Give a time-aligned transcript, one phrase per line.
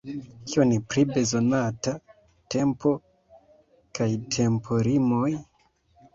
[0.51, 1.93] Kion pri bezonata
[2.55, 2.95] tempo
[4.01, 5.33] kaj tempolimoj?